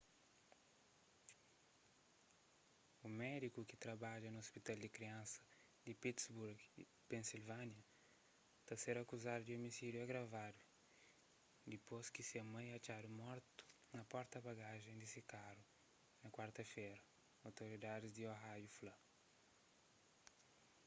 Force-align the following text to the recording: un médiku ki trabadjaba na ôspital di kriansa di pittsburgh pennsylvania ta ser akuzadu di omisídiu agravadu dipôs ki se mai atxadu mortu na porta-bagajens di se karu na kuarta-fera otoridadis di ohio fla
un 3.05 3.11
médiku 3.25 3.59
ki 3.69 3.75
trabadjaba 3.83 4.33
na 4.33 4.41
ôspital 4.45 4.77
di 4.81 4.89
kriansa 4.97 5.41
di 5.85 5.93
pittsburgh 6.01 6.63
pennsylvania 7.09 7.85
ta 8.65 8.73
ser 8.83 8.95
akuzadu 8.97 9.43
di 9.45 9.57
omisídiu 9.59 9.99
agravadu 10.01 10.61
dipôs 11.71 12.05
ki 12.15 12.21
se 12.29 12.39
mai 12.53 12.67
atxadu 12.77 13.09
mortu 13.21 13.63
na 13.93 14.01
porta-bagajens 14.11 14.99
di 15.01 15.07
se 15.13 15.21
karu 15.31 15.63
na 16.21 16.27
kuarta-fera 16.35 16.99
otoridadis 17.47 18.13
di 18.15 18.23
ohio 18.33 18.69
fla 18.77 18.93